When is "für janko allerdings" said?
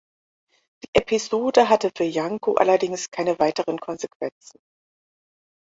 1.95-3.11